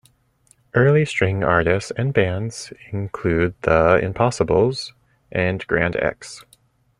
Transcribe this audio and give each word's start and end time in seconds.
Early 0.73 1.05
string 1.05 1.43
artists 1.43 1.91
and 1.95 2.11
bands 2.11 2.73
include 2.91 3.53
The 3.61 3.99
Impossibles, 4.01 4.93
and 5.31 5.67
Grand 5.67 5.95
Ex'. 5.95 6.43